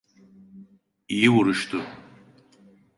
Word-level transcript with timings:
İyi 1.07 1.29
vuruştu. 1.31 1.79